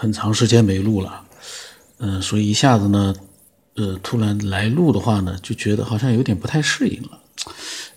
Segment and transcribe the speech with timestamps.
[0.00, 1.24] 很长时间没录了，
[1.98, 3.12] 嗯，所以一下子呢，
[3.74, 7.18] 呃，突然来录的话呢，就觉得好像有点不太适应了。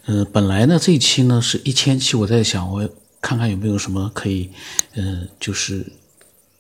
[0.06, 2.90] 呃，本来呢这一期呢是一千期，我在想我
[3.22, 4.50] 看看有没有什么可以，
[4.96, 5.86] 嗯，就是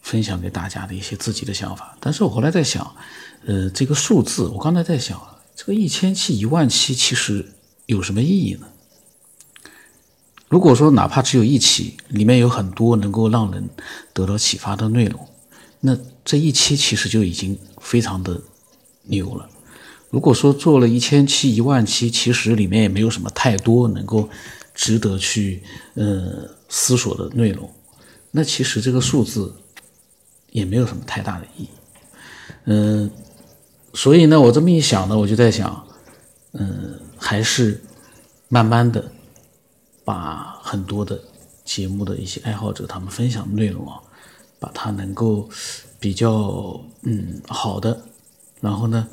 [0.03, 1.97] 分享给大家的一些自己的想法。
[1.99, 2.95] 但是我后来在想，
[3.47, 5.19] 呃，这个数字，我刚才在想，
[5.55, 7.43] 这个一千期、一万期其实
[7.87, 8.67] 有什么意义呢？
[10.49, 13.67] 如果说哪怕只有一期，里面有很多能够让人
[14.13, 15.27] 得到启发的内容，
[15.81, 18.41] 那这一期其实就已经非常的
[19.03, 19.49] 牛了。
[20.09, 24.29] 如果说做了一千期、一万期，其实里面也没有什么太多能够
[24.73, 25.61] 值得去
[25.95, 27.69] 呃思索的内容，
[28.31, 29.53] 那其实这个数字
[30.51, 31.67] 也没有什么太大的意义。
[32.65, 33.11] 嗯，
[33.93, 35.85] 所以呢，我这么一想呢，我就在想，
[36.53, 37.83] 嗯，还是
[38.47, 39.11] 慢慢的。
[40.03, 41.21] 把很多的
[41.63, 44.01] 节目的一些爱好者他们分享的内容啊，
[44.61, 45.49] 把它能够
[45.99, 47.99] 比较嗯好的，
[48.59, 49.07] 然后呢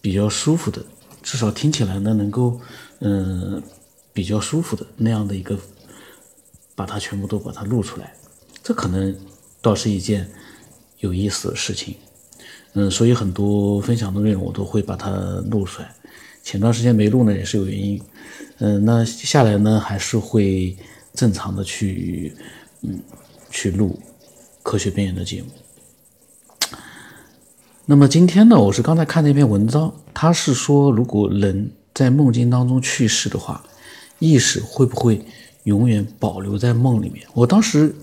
[0.00, 0.82] 比较舒服的，
[1.22, 2.58] 至少听起来呢能够
[3.00, 3.62] 嗯
[4.14, 5.58] 比较舒服的那样的一个，
[6.74, 8.14] 把它全部都把它录出来，
[8.62, 9.14] 这可能
[9.60, 10.26] 倒是一件
[11.00, 11.94] 有意思的事情。
[12.72, 15.10] 嗯，所以很多分享的内容我都会把它
[15.50, 15.94] 录出来。
[16.42, 18.00] 前段时间没录呢，也是有原因。
[18.58, 20.74] 嗯，那下来呢，还是会
[21.12, 22.34] 正常的去，
[22.82, 22.98] 嗯，
[23.50, 23.98] 去录
[24.68, 25.48] 科学边缘的节目。
[27.86, 33.64] 那么今天呢，我是刚才看那篇文章，他是说，如果人在梦境当中去世的话，
[34.18, 35.24] 意识会不会
[35.62, 37.26] 永远保留在梦里面？
[37.32, 37.96] 我当时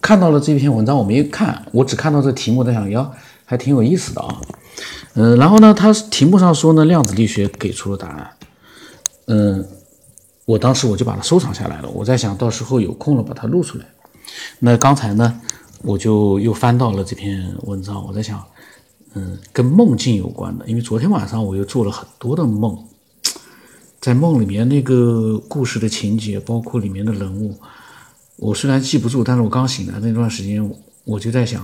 [0.00, 3.08] 看到了这篇文章，我没看，我只看到这题目，在想，哟，
[3.44, 4.40] 还挺有意思的啊。
[5.14, 8.30] 嗯，然后呢，他题目上说呢，量子力学给出了答案。
[9.26, 9.64] 嗯。
[10.44, 13.84] 我当时我就把它收藏下来了，我在想到时候有空了把它录出来。
[14.58, 15.40] 那刚才呢，
[15.82, 18.44] 我就又翻到了这篇文章，我在想，
[19.14, 22.76] 嗯，跟梦境有关的，因为昨天晚上我又做了很多的梦，
[24.00, 27.56] 在梦里面那个故事的情节，包括里面的人物，
[28.36, 30.74] 我虽然记不住，但是我刚醒来那段时间，
[31.04, 31.62] 我就在想，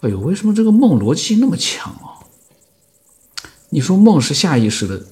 [0.00, 2.20] 哎呦，为什么这个梦逻辑那么强啊？
[3.70, 5.02] 你说梦是下意识的。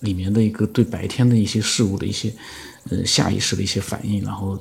[0.00, 2.30] 里面的一个对白天的一些事物的一些，
[2.90, 4.56] 呃，下意识的一些反应，然后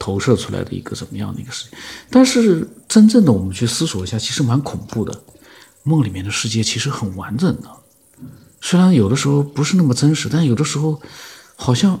[0.00, 1.78] 投射出来的一个怎么样的一个事情？
[2.10, 5.22] 但是真正的我们去思索一下，其实蛮恐怖的。
[5.82, 7.68] 梦里面的世界其实很完整的，
[8.60, 11.00] 虽然有的时候不是那么真实，但有的时候
[11.56, 11.98] 好像，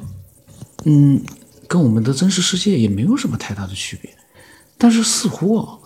[0.84, 1.22] 嗯，
[1.66, 4.14] 跟我们的真实世界也没有什么太大的区别。
[4.76, 5.78] 但是似乎啊，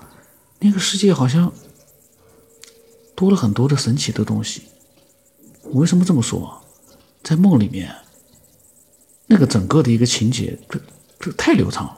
[0.58, 1.52] 那个世界好像
[3.14, 4.62] 多了很多的神奇的东西。
[5.62, 6.60] 我为什么这么说？
[7.22, 7.94] 在梦里面，
[9.26, 10.80] 那个整个的一个情节，这
[11.20, 11.96] 这太流畅了。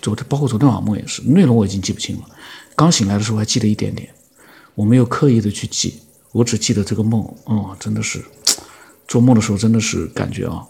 [0.00, 2.24] 昨天包括昨天晚上梦也是，内容我已经记不清了。
[2.74, 4.08] 刚醒来的时候还记得一点点，
[4.74, 6.00] 我没有刻意的去记，
[6.32, 7.22] 我只记得这个梦。
[7.44, 8.24] 哦，真的是
[9.06, 10.66] 做梦的时候真的是感觉啊，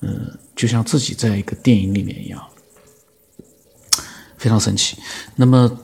[0.00, 2.42] 嗯，就像自己在一个电影里面一样，
[4.38, 4.96] 非常神奇。
[5.36, 5.78] 那么。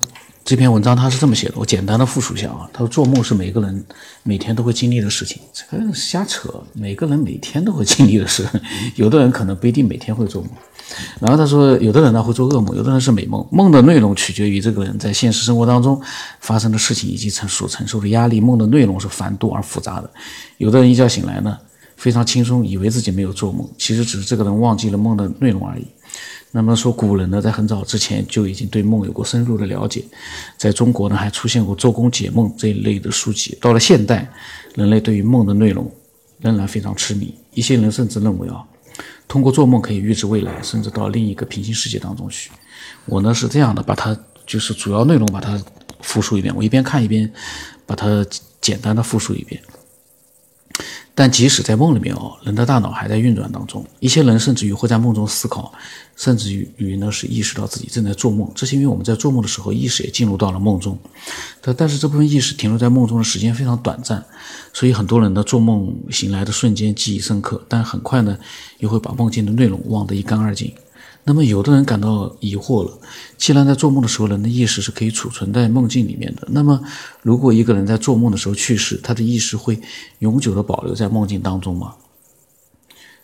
[0.47, 2.71] 这篇文章他是这么写的，我简单的复述一下啊。
[2.73, 3.84] 他说做梦是每个人
[4.23, 6.49] 每天都会经历的事情，这个瞎扯。
[6.73, 8.49] 每个人每天都会经历的事，
[8.95, 10.51] 有的人可能不一定每天会做梦。
[11.21, 13.45] 然后他说，有的人呢会做噩梦，有的人是美梦。
[13.51, 16.01] 梦的内容取决于这个人在现实生活当中
[16.39, 18.41] 发生的事情以及承所承受的压力。
[18.41, 20.09] 梦的内容是繁多而复杂的。
[20.59, 21.59] 有的人一觉醒来呢
[21.97, 25.84] 非常轻松，以为自己没有做梦，其实只是这个人忘记了梦的内容而已。
[26.56, 30.03] 那么说，古人呢，在很早之前就已经对梦有过深入的了解，
[30.56, 33.59] 在中国呢，还出现过周公解梦这一类的书籍。
[33.61, 34.27] 到了现代，
[34.75, 35.87] 人类对于梦的内容
[36.41, 38.65] 仍然非常痴迷，一些人甚至认为啊，
[39.28, 42.50] 通过做梦可以预知未来，甚至到另一个平行世界当中去。
[43.05, 45.62] 我呢是这样的，把它就是主要内容把它
[46.00, 47.31] 复述一遍，我一边看一边
[47.84, 48.25] 把它
[48.62, 49.61] 简单的复述一遍。
[51.19, 53.82] 但即使在梦里面哦，人的大脑还在运转当中。
[54.00, 55.72] 一些人甚至于会在梦中思考，
[56.15, 58.47] 甚至于于呢是意识到自己正在做梦。
[58.54, 60.98] 这是因为我们在做梦的时候，意识也进入到了梦中。
[61.63, 64.22] 但但是这部分意识停留在梦中的时间非常短暂，
[64.74, 68.36] 所以很多人呢做梦醒来的瞬间记忆深刻，但很快呢
[68.80, 70.71] 又会把梦境的内容忘得一干二净。
[71.28, 72.99] 那么，有的人感到疑惑了：
[73.37, 76.81] 既然在做梦的时候，人的意识是可以储存在梦境里面的，那么，
[77.21, 79.81] 如果一个人在做梦的时候去世，他的意识会
[80.21, 81.97] 永久的保留在梦境当中吗？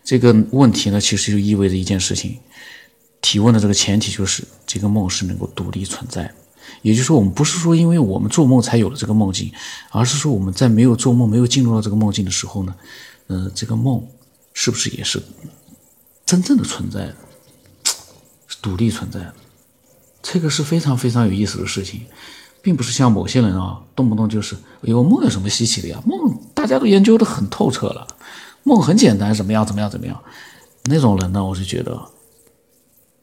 [0.03, 2.39] 这个问题呢，其实就意味着一件事情：
[3.21, 6.35] 提问的这个前提就是这个梦是能够独立存在。
[6.83, 9.53] 也就是说，我们不是说因为我们做梦才有了这个梦境，
[9.91, 12.75] 而是说我们在没有做梦、没有进入到这个梦境的时候呢，
[13.29, 14.05] 呃，这个梦
[14.53, 15.23] 是不是也是
[16.27, 17.17] 真正的存在的？
[18.63, 19.35] 独立存在的，
[20.23, 22.07] 这个是非常非常有意思的事情。
[22.65, 26.01] 并不是像某些人啊，动不动就是有梦有什么稀奇的呀？
[26.07, 28.07] 梦大家都研究的很透彻了，
[28.63, 30.23] 梦很简单，怎么样怎么样怎么样？
[30.85, 32.01] 那种人呢，我是觉得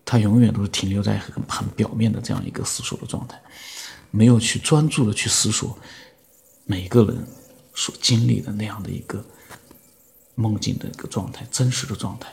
[0.03, 3.41] 他永远都是停留在很很表面的这样一个思索的状态，
[4.12, 5.80] 没有去专注的去思索
[6.65, 7.25] 每个人
[7.74, 9.24] 所经历的那样的一个
[10.36, 12.27] 梦境的一个状态，真实的状态。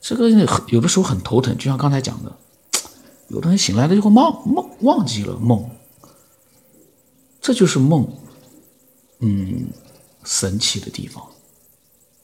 [0.00, 0.30] 这个
[0.68, 2.38] 有的时候很头疼，就像刚才讲的，
[3.28, 5.68] 有的人醒来了就会忘梦忘记了梦。
[7.40, 8.06] 这就是梦，
[9.20, 9.68] 嗯，
[10.24, 11.24] 神奇的地方，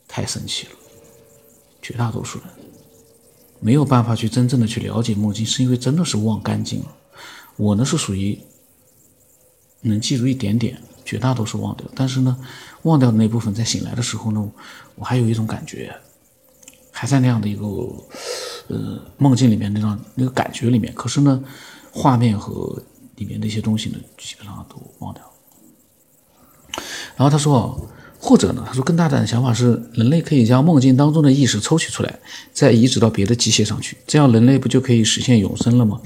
[0.07, 0.73] 太神奇了。
[1.81, 2.49] 绝大多数人
[3.61, 6.97] 没有办法去真正的去了解梦境，是因为真的是忘干净了。
[7.57, 8.39] 我呢是属于
[9.81, 11.87] 能记住一点点，绝大多数忘掉。
[11.95, 12.37] 但是呢，
[12.83, 14.51] 忘掉的那部分在醒来的时候呢，
[14.95, 15.95] 我还有一种感觉，
[16.95, 17.67] 还在那样的一个
[18.69, 20.91] 呃梦境里面那种那个感觉里面。
[20.95, 21.43] 可是呢，
[21.93, 22.83] 画面和。
[23.17, 25.23] 里面那些东西呢，基本上都忘掉。
[27.15, 27.89] 然后他说，
[28.19, 32.19] 或者呢，他说更大胆的想法是，人类可以将梦境当中的意识抽取出来，
[32.53, 36.01] 再移植到别的机械上去，这样人类不就可以实现永生了吗？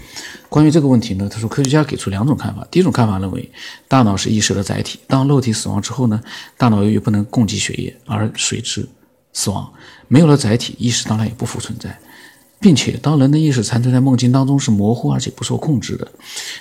[0.50, 2.69] 关于这个问题呢，他说科学家给出两种看法。
[2.70, 3.50] 第一种看法认为，
[3.88, 6.20] 大脑是意识的载体，当肉体死亡之后呢，
[6.58, 8.87] 大脑由于不能供给血液而随之
[9.38, 9.73] 死亡，
[10.08, 11.96] 没有了载体，意识当然也不复存在。
[12.58, 16.11] 并且，当人的意识残存在梦境当中是模糊而且不受控制的。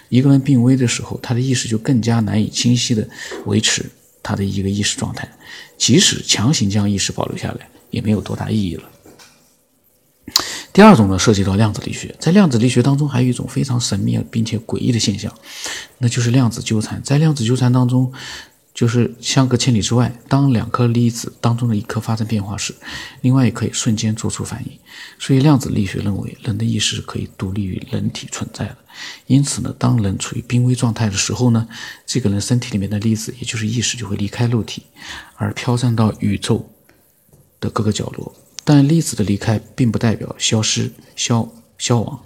[0.09, 3.09] 一个人病危的时候，他的意识就更加难以清晰地
[3.47, 3.83] 维持
[4.21, 5.27] 他的一个意识状态。
[5.75, 8.83] 即使强行将意识保留下来，也没有多大意义了。
[10.71, 12.13] 第二种呢，涉及到量子力学。
[12.19, 15.33] 在量子力学当中，还有一种非常神秘并且诡异的现象，
[15.97, 17.01] 那就是量子纠缠。
[17.01, 18.13] 在量子纠缠当中，
[18.77, 22.75] 就是相隔千里之外，当两颗粒子当中的一颗发生变化时，
[23.21, 24.71] 另外也可以瞬间做出反应。
[25.17, 28.77] 所以量子力学认为，人的意识可以独立于人体存在的。
[29.25, 31.67] 因此呢，当人处于濒危状态的时候呢，
[32.05, 34.83] 这个人身体里面的粒子，也就是意识，就会离开肉体，
[35.37, 36.69] 而飘散到宇宙
[37.59, 38.31] 的各个角落。
[38.63, 42.19] 但粒子的离开，并不代表消失、消消亡。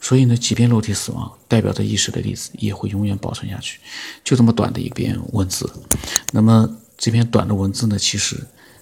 [0.00, 3.78] 所以呢，即便肉体死亡，代表着意识的粒子也会永远保存下去。
[4.24, 5.70] 就这么短的一篇文字，
[6.32, 8.36] 那么这篇短的文字呢，其实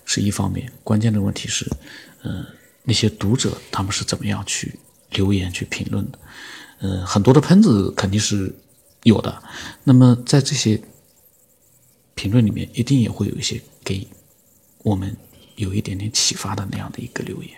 [0.05, 1.69] 是一方面，关键的问题是，
[2.23, 2.47] 嗯，
[2.85, 4.79] 那些读者他们是怎么样去
[5.11, 6.19] 留言去评论的？
[6.81, 8.55] 嗯，很多的喷子肯定是
[9.03, 9.43] 有的。
[9.85, 10.81] 那么在这些
[12.15, 14.07] 评论里面，一定也会有一些给
[14.79, 15.15] 我们
[15.57, 17.53] 有一点点启发的那样的一个留言。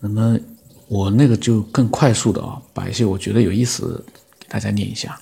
[0.00, 0.38] 那么。
[0.92, 4.04] 我那个就更快速的啊，把一些我觉得有意思
[4.38, 5.18] 给大家念一下，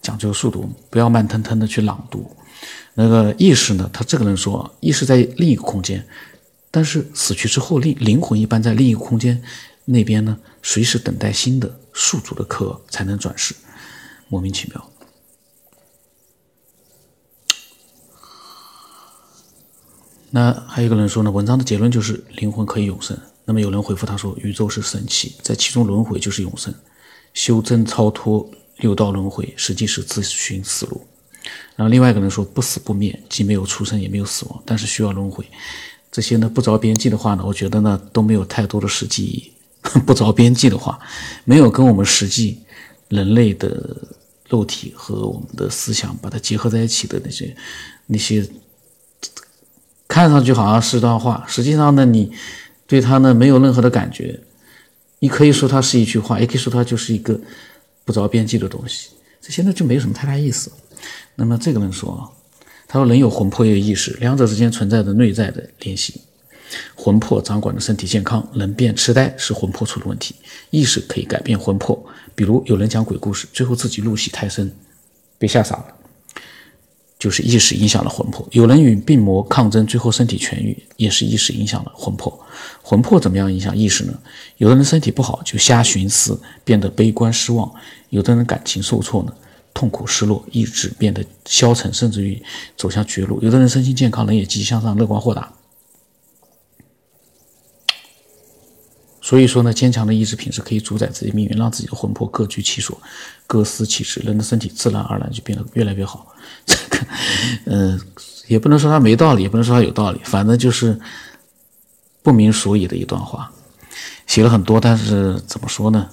[0.00, 2.30] 讲究速度，不要慢腾腾的去朗读。
[2.94, 6.06] 那个意识呢，他这个人说，意识在另一个空间，
[6.70, 9.42] 但是死去之后，灵灵魂一般在另一个空间
[9.86, 13.56] 那边呢，随时等待新的宿主的壳才能转世，
[14.28, 14.88] 莫名其妙。
[20.30, 23.18] 那还有一个人说呢，文章的结论就是灵魂可以永生。
[23.44, 26.72] 那么有人回复他说：“宇宙是神奇，在其中轮回就是永生，
[27.34, 28.48] 修真超脱
[28.78, 31.04] 六道轮回，实际是自寻死路。”
[31.74, 35.44] 然后另外一个人说：“不死不灭，既没有出生也没有死亡，但是需要轮回。”
[36.12, 39.52] 这些呢不着边际的话呢，我觉得呢都没有太多的实际意义。
[40.06, 41.00] 不着边际的话，
[41.44, 42.60] 没有跟我们实际
[43.08, 43.96] 人类的
[44.48, 47.56] 肉体和我们的思想把它结合在一起的那些
[48.06, 48.48] 那些，
[50.06, 52.30] 看上去好像是段话，实际上呢你。
[52.92, 54.38] 对他呢没有任何的感觉，
[55.20, 57.40] 你可以说它是一句话，也可以说它就是一个
[58.04, 59.08] 不着边际的东西，
[59.40, 60.70] 这些呢就没有什么太大意思。
[61.34, 62.28] 那么这个人说啊，
[62.86, 66.20] 他说人有魂魄也有意识，两者之间存在着内在的联系。
[66.94, 70.34] 魂魄掌管着身体健康，人变痴呆是魂魄出了问题，
[70.68, 71.98] 意识可以改变魂魄。
[72.34, 74.70] 比如有人讲鬼故事，最后自己入戏太深，
[75.38, 75.86] 被吓傻了。
[77.22, 82.36] 就是意识影响了魂魄，有人与病魔抗争，最后身体痊愈，也是意识影响了魂魄。
[82.82, 84.18] 魂魄怎么样影响意识呢？
[84.56, 87.72] 有的人身体不好就瞎寻思，变得悲观失望；
[88.10, 89.32] 有的人感情受挫呢，
[89.72, 92.42] 痛苦失落，意志变得消沉，甚至于
[92.76, 93.40] 走向绝路。
[93.40, 95.48] 有的人身心健康，人也积极向上，乐观豁达。
[99.24, 103.00] 所以说呢，坚强的意志品质可以主宰自己命运，让自己的魂魄各居其所，
[103.46, 106.34] 各司其职，人的身体自然而然就变得越来越好。
[106.66, 107.06] 这个，
[107.66, 108.00] 嗯，
[108.48, 110.98] 也不能说他没道理，也不能说他有道理，反正就是
[112.20, 113.48] 不明所以的一段话，
[114.26, 116.08] 写了很多，但是怎么说呢？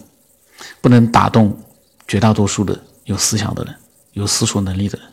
[0.80, 1.60] 不能打动
[2.08, 3.75] 绝大多数的有思想的人，
[4.13, 5.08] 有思索能力的人。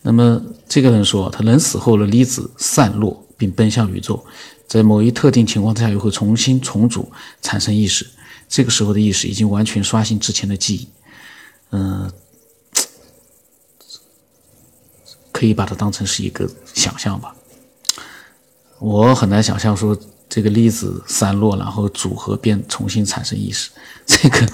[0.00, 4.24] 那么这个人说，他人死后的粒子散落并奔向宇宙。
[4.68, 7.10] 在某一特定情况之下，又会重新重组
[7.42, 8.06] 产生意识。
[8.48, 10.88] 这个时候的意识已经完全刷新之前的记忆。
[11.70, 12.10] 嗯，
[15.32, 17.34] 可以把它当成是一个想象吧。
[18.78, 19.98] 我很难想象说
[20.28, 23.70] 这个粒子散落，然后组合变重新产生意识。
[24.06, 24.46] 这个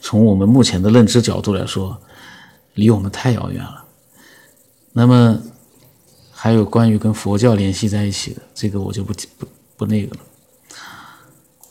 [0.00, 2.00] 从我们目前的认知角度来说，
[2.74, 3.84] 离我们太遥远了。
[4.92, 5.38] 那么
[6.30, 10.20] 还有关于跟佛教联系在一起的，这个我就不不不那个了。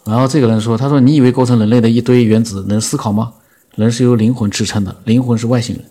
[0.05, 3.33] 然后这个人说：“他说你以为构成人类的一堆原子能思考吗？
[3.75, 5.85] 人是由灵魂支撑的，灵魂是外星人。”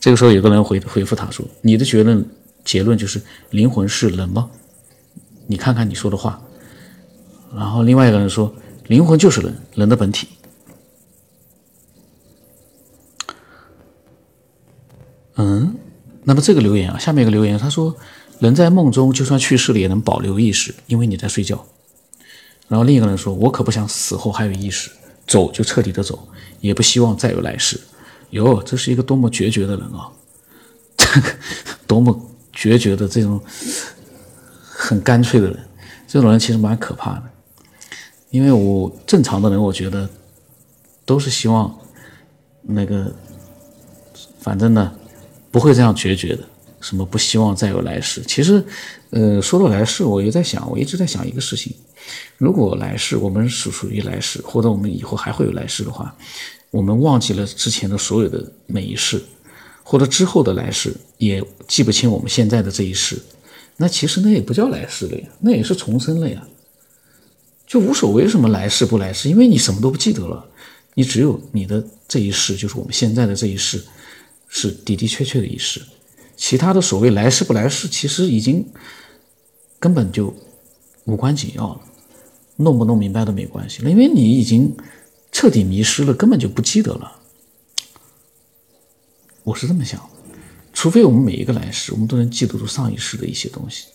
[0.00, 2.28] 这个时候有个人回回复他说：“你的结论
[2.64, 4.50] 结论就是灵魂是人吗？
[5.46, 6.42] 你看看你说的话。”
[7.54, 8.52] 然后另外一个人说
[8.88, 10.28] ：“灵魂就是人，人的本体。”
[15.36, 15.74] 嗯，
[16.24, 17.96] 那么这个留言啊，下面一个留言他说
[18.40, 21.64] ：“人在梦中就算去世了也能保留意识，因为你在睡觉。”
[22.66, 24.90] 然后另一个人说：“我可不想死后还有意识，
[25.26, 26.28] 走就彻底的走，
[26.60, 27.78] 也不希望再有来世。”
[28.30, 30.08] 哟，这是一个多么决绝的人啊！
[30.96, 31.28] 这 个
[31.86, 32.16] 多么
[32.52, 33.40] 决绝的这种
[34.62, 35.58] 很干脆的人，
[36.06, 37.22] 这种人其实蛮可怕的。
[38.30, 40.08] 因为我正常的人，我觉得
[41.04, 41.76] 都是希望
[42.62, 43.12] 那个，
[44.38, 44.92] 反正呢
[45.50, 46.44] 不会这样决绝的。
[46.80, 48.22] 什么不希望再有来世？
[48.26, 48.64] 其实，
[49.10, 51.74] 呃，说到来世，我也在想，我一直在想一个事情：
[52.38, 56.16] 如果来世我们是属于来世，或者我们以后还会有来世的话，
[56.70, 59.20] 我们忘记了之前的所有的每一世，
[59.82, 63.20] 或者之后的来世也记不清我们现在的这一世，
[63.76, 66.42] 那其实那也不叫来世了呀，那也是重生了呀，
[67.66, 70.44] 就无所谓什么来世不来世，因为你什么都不记得了，
[70.94, 73.82] 你只有你的这一世，就是我们现在的这一世，
[74.48, 75.82] 是的的确确的一世。
[76.40, 78.66] 其他的所谓来世不来世，其实已经
[79.78, 80.34] 根本就
[81.04, 81.80] 无关紧要了，
[82.56, 84.74] 弄不弄明白都没关系了，因为你已经
[85.30, 87.20] 彻底迷失了，根本就不记得了。
[89.44, 90.00] 我是这么想，
[90.72, 93.88] 除非我们每一个来世，我们都能记得住上一世的一些东西，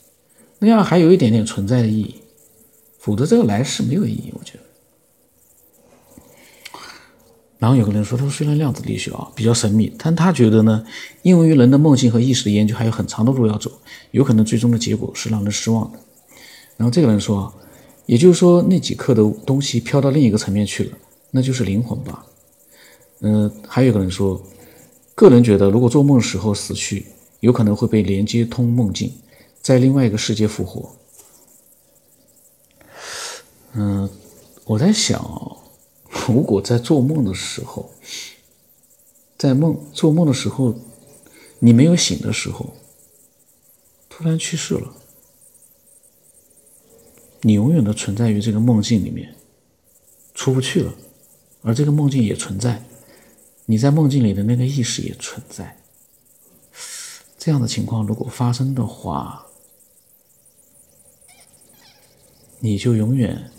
[0.60, 2.22] 那样还有一点点存在的意义，
[3.00, 4.65] 否则这个来世没有意义，我觉得。
[7.58, 10.86] 然后有个人说：“他说虽然量子力学啊比较神秘，但他觉得呢，
[11.22, 13.72] 因为人的梦境和意识的研究还有很长的路要走，
[14.12, 16.00] 有可能最终的结果是让人失望的。”
[16.76, 17.52] 然后这个人说
[18.06, 20.98] ：“也就是说，那几克的东西飘到另一个层面去了，
[21.32, 22.26] 那就是灵魂吧？”
[23.22, 24.40] 嗯，还有一个人说
[25.16, 27.06] ：“个人觉得，如果做梦时候死去，
[27.40, 29.12] 有可能会被连接通梦境，
[29.62, 30.92] 在另外一个世界复活。”
[33.74, 34.10] 嗯，
[34.66, 35.58] 我在想。
[36.28, 37.92] 如果在做梦的时候，
[39.38, 40.76] 在梦做梦的时候，
[41.60, 42.76] 你没有醒的时候，
[44.10, 44.96] 突然去世了，
[47.42, 49.36] 你永远的存在于这个梦境里面，
[50.34, 50.96] 出不去了，
[51.62, 52.84] 而这个梦境也存在，
[53.66, 55.78] 你在梦境里的那个意识也存在。
[57.38, 59.46] 这样的情况如果发生的话，
[62.60, 63.52] 你就永远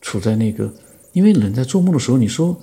[0.00, 0.74] 处在那个。
[1.16, 2.60] 因为人在做梦的时候，你说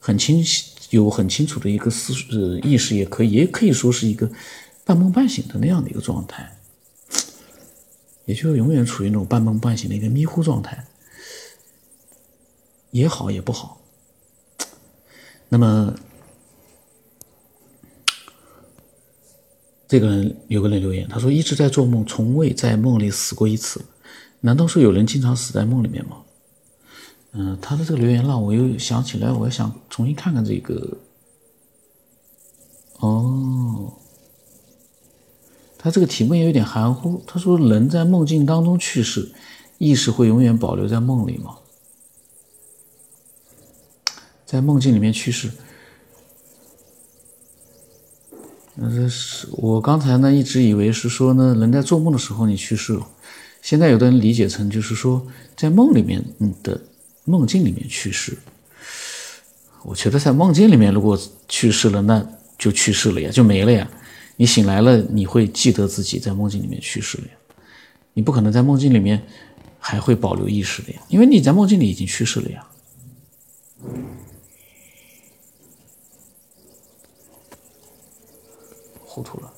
[0.00, 4.28] 很清晰，有很清楚的一个思呃意识，也可以，也可以说是一个
[4.84, 6.58] 半梦半醒的那样的一个状态，
[8.24, 10.84] 也就永远处于那种半梦半醒的一个迷糊状态，
[12.90, 13.80] 也好也不好。
[15.48, 15.94] 那么，
[19.86, 23.80] 这个人有个人留言，他说一直在做梦，从未在梦里死过一次，
[24.40, 26.16] 难道说有人经常死在梦里面吗？
[27.38, 30.96] 嗯，他的这个留言让我又想起来，我想重新看看这个。
[33.00, 33.92] 哦，
[35.76, 37.22] 他这个题目也有点含糊。
[37.26, 39.30] 他说：“人在梦境当中去世，
[39.76, 41.58] 意识会永远保留在梦里吗？”
[44.46, 45.50] 在梦境里面去世，
[48.76, 53.06] 那这是我刚才呢一直以为是说呢，人在做梦的时候你去世了，
[53.60, 56.24] 现在有的人理解成就是说在梦里面
[56.62, 56.80] 的。
[57.26, 58.38] 梦境里面去世，
[59.82, 62.24] 我觉得在梦境里面如果去世了，那
[62.56, 63.86] 就去世了呀，就没了呀。
[64.36, 67.32] 你醒来了，你会记得自己在梦境里面去世了呀。
[68.14, 69.20] 你不可能在梦境里面
[69.78, 72.66] 还会保留意识的呀，因为你在梦境里已经去世了呀。
[79.04, 79.52] 糊涂了。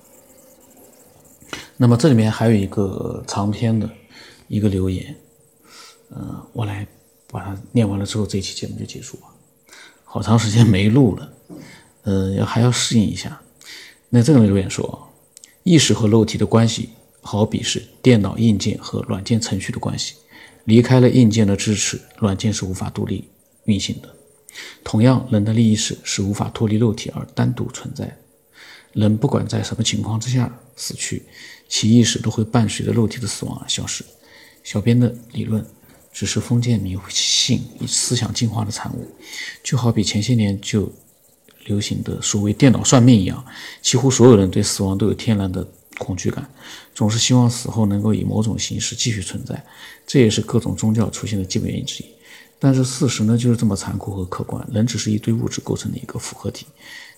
[1.76, 3.90] 那么这里面还有一个长篇的
[4.46, 5.14] 一个留言，
[6.10, 6.86] 嗯，我来。
[7.30, 9.22] 把它念完了之后，这期节目就结束了。
[10.04, 11.32] 好长时间没录了，
[12.02, 13.40] 呃，要还要适应一下。
[14.08, 15.08] 那这个留言说，
[15.62, 16.88] 意识和肉体的关系，
[17.20, 20.14] 好比是电脑硬件和软件程序的关系，
[20.64, 23.28] 离开了硬件的支持，软件是无法独立
[23.64, 24.08] 运行的。
[24.82, 28.16] 同样，人的意识是无法脱离肉体而单独存在。
[28.94, 31.22] 人不管在什么情况之下死去，
[31.68, 34.02] 其意识都会伴随着肉体的死亡而消失。
[34.64, 35.64] 小编的理论
[36.18, 39.06] 只是封建迷信与思想进化的产物，
[39.62, 40.92] 就好比前些年就
[41.66, 43.44] 流行的所谓电脑算命一样，
[43.80, 45.64] 几乎所有人对死亡都有天然的
[45.96, 46.44] 恐惧感，
[46.92, 49.64] 总是希望死后能够以某种形式继续存在，
[50.08, 52.06] 这也是各种宗教出现的基本原因之一。
[52.58, 56.66] 但是事实呢，就是这么残酷和客观，人只是一堆物质构成的一个复合体。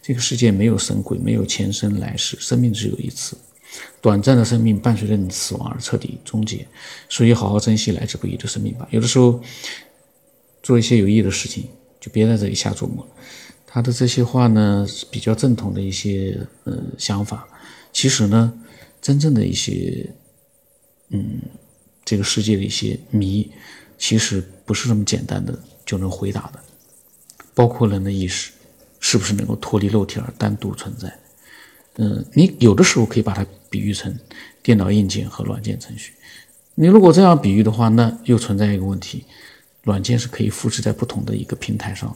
[0.03, 3.35] 这个世界没有神鬼，没有前生来世，生命只有一次，
[4.01, 6.67] 短暂的生命伴随着你死亡而彻底终结，
[7.09, 8.89] 所以好好珍惜来之不易的生命吧。
[8.91, 9.41] 有的时候
[10.63, 11.69] 做一些有意义的事情，
[12.01, 13.07] 就别在这里瞎琢磨。
[13.67, 17.47] 他的这些话呢，是比较正统的一些呃想法，
[17.93, 18.53] 其实呢，
[19.01, 20.09] 真正的一些
[21.11, 21.41] 嗯
[22.05, 23.51] 这个世界的一些谜，
[23.99, 26.61] 其实不是这么简单的就能回答的，
[27.55, 28.53] 包括人的意识。
[29.03, 31.11] 是不是能够脱离肉体而单独存在？
[31.95, 34.15] 嗯，你有的时候可以把它比喻成
[34.63, 36.13] 电脑硬件和软件程序。
[36.75, 39.25] 你如果这样比喻的话，那又存在一个问题：
[39.85, 42.15] 软件是可以复制在不同的一个平台上。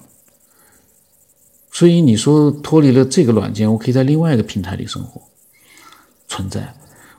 [1.71, 5.23] 所以你说脱离了这个软件，我可以在另外一个平台里生活
[6.29, 6.61] 存在；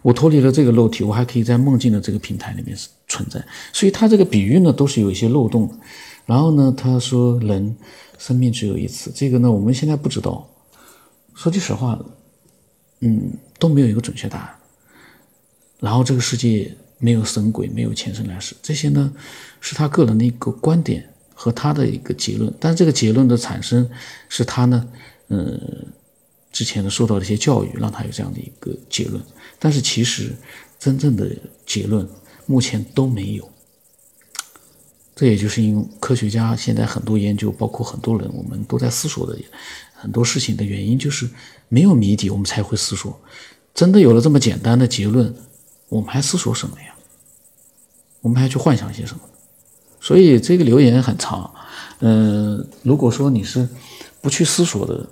[0.01, 2.77] 我脱离了这个肉体，我还可以在梦境的这个平台里面
[3.07, 3.43] 存在。
[3.73, 5.71] 所以他这个比喻呢，都是有一些漏洞。
[6.25, 7.75] 然后呢，他说人。
[8.17, 10.47] 生命只有一次，这个呢，我们现在不知道。
[11.35, 11.99] 说句实话，
[12.99, 14.55] 嗯，都没有一个准确答案。
[15.79, 19.13] 然后这个世界没有神鬼，没有前生来世，这些呢，
[19.59, 22.51] 是他个人的一个观点和他的一个结论。
[22.59, 23.87] 但是这个结论的产生，
[24.29, 24.87] 是他呢，
[25.27, 25.59] 嗯，
[26.51, 29.21] 之前呢受到的一些教育，让他有这样的一个结论。
[29.59, 30.31] 但是其实
[30.79, 31.29] 真正的
[31.65, 32.07] 结论，
[32.45, 33.47] 目前都没有。
[35.15, 39.37] 这也就是因为科学家现在很多研究，包括很多人，我们都在思索的
[40.05, 41.27] 很多事情的原因，就是
[41.67, 43.19] 没有谜底，我们才会思索。
[43.73, 45.33] 真的有了这么简单的结论，
[45.89, 46.93] 我们还思索什么呀？
[48.21, 49.21] 我们还去幻想些什么？
[49.99, 51.51] 所以这个留言很长。
[52.01, 53.67] 嗯，如果说你是
[54.21, 55.09] 不去思索的，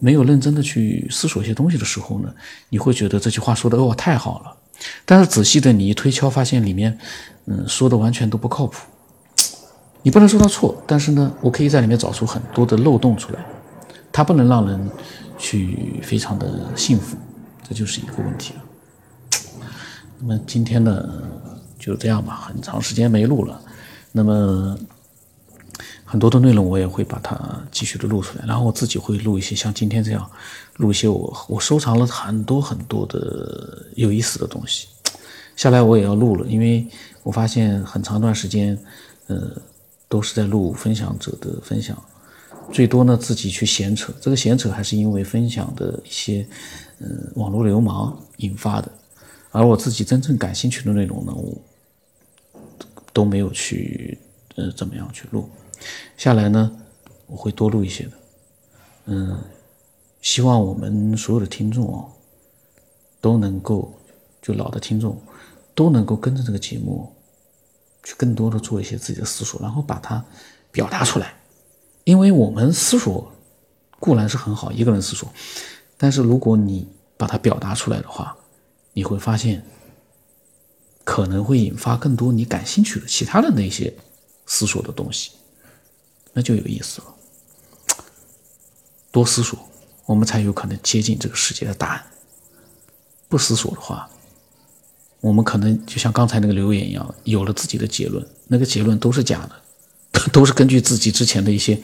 [0.00, 2.34] 没有认真的去思索一些东西的时候呢，
[2.70, 4.56] 你会觉得这句话说的哦太好了。
[5.04, 6.98] 但是仔细的你一推敲，发现里面
[7.46, 8.84] 嗯说的完全都不靠谱。
[10.02, 13.38] 你不能说他错，但是呢，我可以在里面找出很多的漏洞出来，
[14.14, 14.90] 它不能让人
[15.36, 17.16] 去非常的幸福，
[17.68, 18.60] 这就是一个问题了。
[20.20, 21.04] 那么今天呢，
[21.80, 23.60] 就这样吧，很长时间没录了，
[24.12, 24.78] 那么
[26.04, 27.36] 很多的内容我也会把它
[27.72, 30.30] 继续的录出来，然后我自己会录一些像今天这样
[30.76, 34.86] 录一些我我收藏了很多很多的有意思的东西，
[35.56, 36.86] 下来我也要录了，因为
[37.24, 38.78] 我发现很长一段时间，
[39.26, 39.50] 呃。
[40.06, 42.00] 都是在录分享者的分享，
[42.72, 46.46] 最多呢自己去闲扯，这个闲扯还是因为分享的一些，
[46.98, 48.90] 嗯，网络流氓引发的，
[49.50, 51.56] 而我自己真正感兴趣的内容呢，我
[53.12, 54.18] 都没有去，
[54.56, 55.48] 呃，怎么样去录，
[56.16, 56.70] 下来呢，
[57.26, 58.12] 我会多录一些的，
[59.06, 59.38] 嗯，
[60.22, 62.04] 希望我们所有的听众啊，
[63.20, 63.92] 都能够，
[64.42, 65.20] 就老的听众，
[65.74, 67.10] 都能够跟着这个节目。
[68.06, 70.22] 去更多的做一些自己的思索，然后把它
[70.70, 71.34] 表达出来。
[72.04, 73.32] 因为我们思索
[73.98, 75.28] 固然是很好，一个人思索，
[75.96, 76.86] 但是如果你
[77.16, 78.36] 把它表达出来的话，
[78.92, 79.64] 你会发现
[81.02, 83.92] 可能会引发更多你感兴趣的其他的那些
[84.46, 85.30] 思索的东西，
[86.32, 87.06] 那就有意思了。
[89.10, 89.58] 多思索，
[90.06, 92.04] 我们才有可能接近这个世界的答案。
[93.28, 94.10] 不思索的话，
[95.20, 99.52] 我们可能就像刚才那个留言一样，有了自己的结论，那个结论都是假的，
[100.32, 101.80] 都是根据自己之前的一些，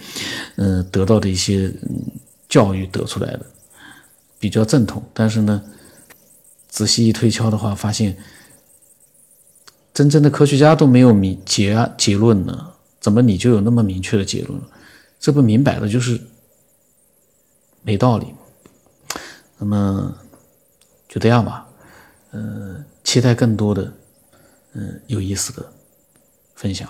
[0.57, 1.73] 嗯，得到的一些
[2.49, 3.47] 教育得出来的，
[4.39, 5.03] 比较正统。
[5.13, 5.63] 但是呢，
[6.69, 8.17] 仔细一推敲的话，发现
[9.93, 14.61] 真正的科学家都没有明结结论呢，怎么你就有那么明确的结论？
[15.19, 16.21] 这不明摆的就是
[17.83, 18.27] 没道理。
[19.59, 20.17] 那么
[21.09, 21.67] 就这样吧，
[22.33, 22.85] 嗯。
[23.03, 23.93] 期待更多的，
[24.75, 25.73] 嗯，有意思的
[26.55, 26.89] 分享。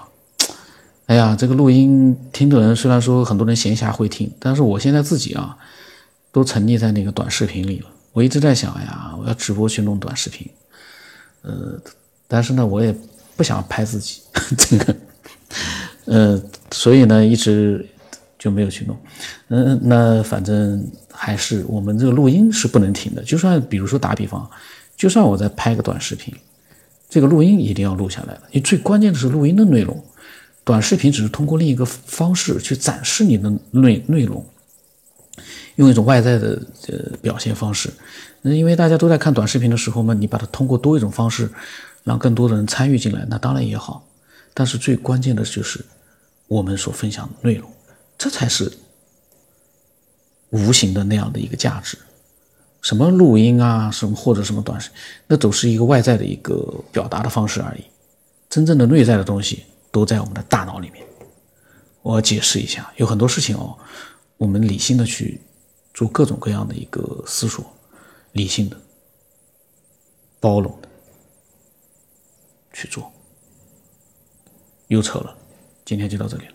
[1.11, 5.57] 哎呀，这个录音听的人虽然说很多人闲暇会听，但是我现在自己啊，
[6.31, 7.87] 都沉溺在那个短视频里了。
[8.12, 10.49] 我一直在想，哎呀，我要直播去弄短视频，
[11.42, 11.77] 呃，
[12.29, 12.94] 但是呢，我也
[13.35, 14.20] 不想拍自己，
[14.57, 14.96] 这个，
[16.05, 17.85] 呃，所以呢，一直
[18.38, 18.96] 就没有去弄。
[19.49, 24.49] 嗯，那反正还是我们这个录音是不能停的，就算比如说打比方。
[24.96, 26.33] 就算我在拍个短视频，
[27.09, 28.42] 这个录音一定要录下来了。
[28.53, 30.05] 你最关键的是录音的内容，
[30.70, 34.46] 短视频只是通过另一个方式去展示你的内内容。
[35.74, 37.92] 用一种外在的呃表现方式。
[38.40, 41.50] 那因为大家都在看短视频的时候嘛，你把它通过多一种方式，
[42.04, 44.06] 让更多的人参与进来，那当然也好。
[44.54, 45.85] 但是最关键的就是
[46.46, 47.68] 我们所分享的内容，
[48.16, 48.70] 这才是
[50.50, 51.98] 无形的那样的一个价值。
[52.80, 54.88] 什么录音啊，什么或者什么短视，
[55.26, 56.54] 那都是一个外在的一个
[56.92, 57.83] 表达的方式而已。
[58.48, 61.07] 真正的内在的东西都在我们的大脑里面。
[62.03, 63.76] 我解释一下，有很多事情哦，
[64.38, 65.40] 我们理性的去
[65.92, 67.64] 做各种各样的一个思索，
[68.33, 68.81] 理性的、
[70.40, 70.88] 包容的
[72.72, 73.12] 去做。
[74.88, 75.37] 又扯了，
[75.85, 76.55] 今天就到这里了。